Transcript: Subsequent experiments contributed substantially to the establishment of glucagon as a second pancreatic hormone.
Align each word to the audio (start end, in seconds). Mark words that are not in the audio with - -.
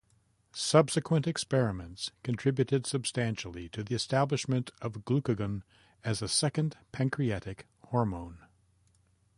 Subsequent 0.55 1.27
experiments 1.27 2.09
contributed 2.23 2.87
substantially 2.87 3.69
to 3.69 3.83
the 3.83 3.93
establishment 3.93 4.71
of 4.81 4.93
glucagon 5.05 5.61
as 6.03 6.23
a 6.23 6.27
second 6.27 6.75
pancreatic 6.91 7.67
hormone. 7.83 8.39